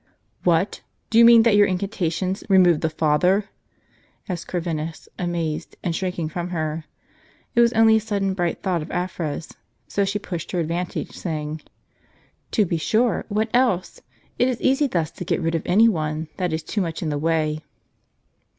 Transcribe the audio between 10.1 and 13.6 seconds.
pushed her advantage, saying: "To be sure; what